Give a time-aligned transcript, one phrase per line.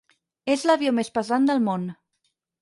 [0.53, 1.87] És l'avió més pesant del món.